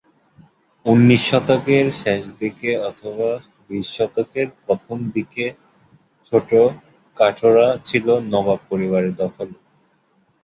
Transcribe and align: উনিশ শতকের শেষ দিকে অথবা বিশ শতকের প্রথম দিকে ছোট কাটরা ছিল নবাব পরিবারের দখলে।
উনিশ 0.85 1.21
শতকের 1.29 1.85
শেষ 2.01 2.21
দিকে 2.39 2.71
অথবা 2.89 3.29
বিশ 3.67 3.87
শতকের 3.95 4.47
প্রথম 4.59 4.97
দিকে 5.15 5.45
ছোট 6.25 6.49
কাটরা 7.17 7.67
ছিল 7.87 8.07
নবাব 8.31 8.59
পরিবারের 8.69 9.13
দখলে। 9.21 9.55